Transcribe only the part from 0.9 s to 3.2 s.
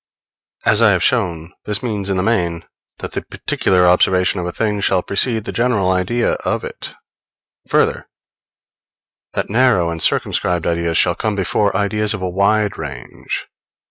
have shown, this means, in the main, that